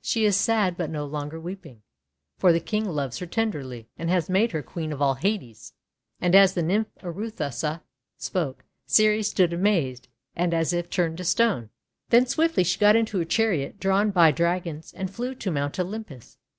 [0.00, 1.82] She is sad but no longer weeping,
[2.38, 5.74] for the King loves her tenderly, and has made her Queen of all Hades."
[6.22, 7.82] And as the Nymph Arethusa
[8.16, 11.68] spoke, Ceres stood amazed, and as if turned to stone.
[12.08, 15.78] Then swiftly she got into her chariot drawn by Drag ons, and flew to Mount
[15.78, 16.38] Olympus.